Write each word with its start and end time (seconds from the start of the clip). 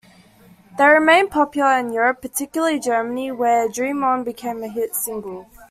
They 0.79 0.85
remained 0.87 1.29
popular 1.29 1.77
in 1.77 1.93
Europe, 1.93 2.23
particularly 2.23 2.79
Germany, 2.79 3.31
where 3.31 3.69
"Dream 3.69 4.03
On" 4.03 4.23
became 4.23 4.63
a 4.63 4.67
hit 4.67 4.95
single. 4.95 5.47